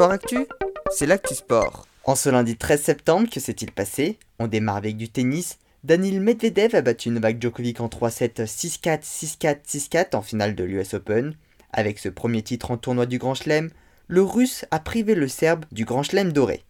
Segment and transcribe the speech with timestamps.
[0.00, 0.46] Sport Actu,
[0.90, 1.86] c'est l'actu sport.
[2.04, 4.18] En ce lundi 13 septembre, que s'est-il passé?
[4.38, 5.58] On démarre avec du tennis.
[5.84, 10.94] Danil Medvedev a battu Novak Djokovic en 3-7 6-4, 6-4, 6-4 en finale de l'US
[10.94, 11.34] Open.
[11.74, 13.68] Avec ce premier titre en tournoi du Grand Chelem,
[14.08, 16.64] le Russe a privé le Serbe du Grand Chelem doré.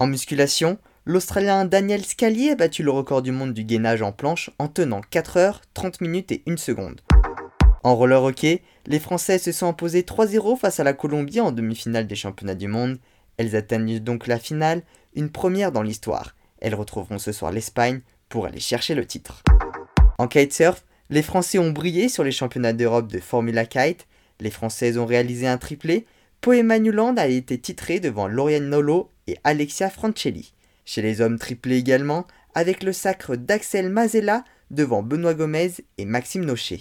[0.00, 4.50] En musculation, l'Australien Daniel Scali a battu le record du monde du gainage en planche
[4.58, 7.02] en tenant 4 heures, 30 minutes et 1 seconde.
[7.88, 12.06] En roller hockey, les Français se sont imposés 3-0 face à la Colombie en demi-finale
[12.06, 12.98] des championnats du monde.
[13.38, 14.82] Elles atteignent donc la finale,
[15.14, 16.34] une première dans l'histoire.
[16.60, 19.42] Elles retrouveront ce soir l'Espagne pour aller chercher le titre.
[20.18, 24.06] En kitesurf, les Français ont brillé sur les championnats d'Europe de Formula Kite.
[24.38, 26.04] Les Françaises ont réalisé un triplé.
[26.42, 30.52] Poema Newland a été titrée devant Lauriane Nolo et Alexia Francelli.
[30.84, 36.44] Chez les hommes triplés également, avec le sacre d'Axel Mazella devant Benoît Gomez et Maxime
[36.44, 36.80] Nochet.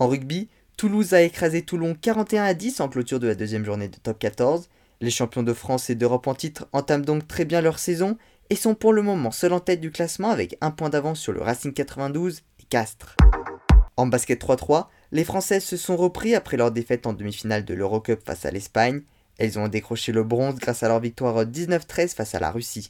[0.00, 3.88] En rugby, Toulouse a écrasé Toulon 41 à 10 en clôture de la deuxième journée
[3.88, 4.68] de top 14.
[5.00, 8.16] Les champions de France et d'Europe en titre entament donc très bien leur saison
[8.48, 11.32] et sont pour le moment seuls en tête du classement avec un point d'avance sur
[11.32, 13.16] le Racing 92 et Castres.
[13.96, 18.20] En basket 3-3, les Françaises se sont repris après leur défaite en demi-finale de l'Eurocup
[18.24, 19.02] face à l'Espagne.
[19.38, 22.88] Elles ont décroché le bronze grâce à leur victoire 19-13 face à la Russie.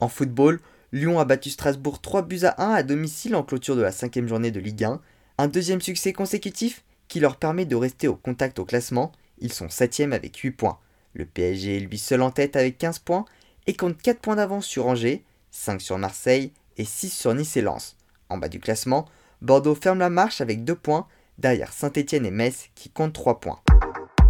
[0.00, 0.60] En football,
[0.92, 4.28] Lyon a battu Strasbourg 3 buts à 1 à domicile en clôture de la cinquième
[4.28, 5.00] journée de Ligue 1.
[5.38, 9.12] Un deuxième succès consécutif qui leur permet de rester au contact au classement.
[9.38, 10.78] Ils sont 7 avec 8 points.
[11.12, 13.26] Le PSG est lui seul en tête avec 15 points
[13.66, 17.60] et compte 4 points d'avance sur Angers, 5 sur Marseille et 6 sur Nice et
[17.60, 17.96] Lens.
[18.30, 19.04] En bas du classement,
[19.42, 21.06] Bordeaux ferme la marche avec 2 points,
[21.36, 23.60] derrière Saint-Etienne et Metz qui comptent 3 points.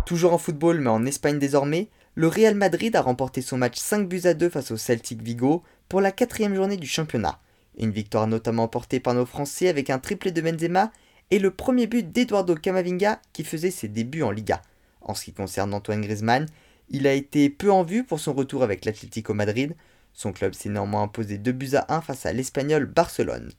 [0.06, 4.08] Toujours en football mais en Espagne désormais, le Real Madrid a remporté son match 5
[4.08, 7.38] buts à 2 face au Celtic Vigo pour la quatrième journée du championnat.
[7.76, 10.90] Une victoire notamment portée par nos Français avec un triplé de Benzema
[11.30, 14.62] et le premier but d'Eduardo Camavinga qui faisait ses débuts en Liga.
[15.02, 16.46] En ce qui concerne Antoine Griezmann,
[16.88, 19.74] il a été peu en vue pour son retour avec l'Atlético Madrid.
[20.12, 23.52] Son club s'est néanmoins imposé 2 buts à 1 face à l'Espagnol Barcelone.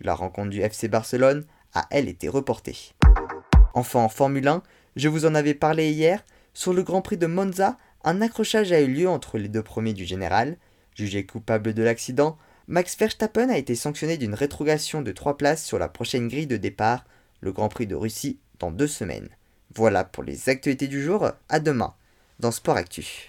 [0.00, 2.94] La rencontre du FC Barcelone a elle été reportée.
[3.74, 4.62] Enfin en Formule 1,
[4.96, 6.24] je vous en avais parlé hier,
[6.54, 9.92] sur le Grand Prix de Monza, un accrochage a eu lieu entre les deux premiers
[9.92, 10.56] du général.
[10.94, 12.38] Jugé coupable de l'accident,
[12.70, 16.58] Max Verstappen a été sanctionné d'une rétrogradation de 3 places sur la prochaine grille de
[16.58, 17.06] départ,
[17.40, 19.30] le Grand Prix de Russie, dans deux semaines.
[19.74, 21.94] Voilà pour les actualités du jour, à demain
[22.40, 23.26] dans Sport Actu.